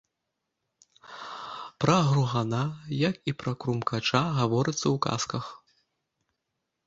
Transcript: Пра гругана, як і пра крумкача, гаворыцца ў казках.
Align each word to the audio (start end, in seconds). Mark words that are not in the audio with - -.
Пра 1.83 1.97
гругана, 2.07 2.61
як 3.09 3.15
і 3.31 3.35
пра 3.43 3.53
крумкача, 3.65 4.21
гаворыцца 4.41 4.83
ў 4.83 4.95
казках. 5.07 5.45